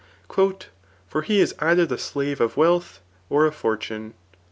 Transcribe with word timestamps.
^ 0.29 0.63
For 1.07 1.21
he 1.21 1.41
ia 1.43 1.47
other 1.59 1.85
the 1.85 1.99
slave 1.99 2.41
of 2.41 2.57
wealth, 2.57 3.01
or 3.29 3.45
of 3.45 3.53
fortune." 3.53 4.15